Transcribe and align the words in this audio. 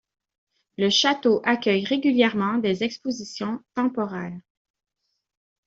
Le 0.79 0.89
château 0.89 1.41
accueille 1.43 1.85
régulièrement 1.85 2.57
des 2.57 2.81
expositions 2.83 3.63
temporaires. 3.75 4.41